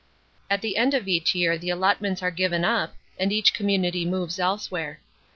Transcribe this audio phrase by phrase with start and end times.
[0.49, 4.39] At the end of each year the allotments arc given up, and each community moves
[4.39, 4.99] elsewhere.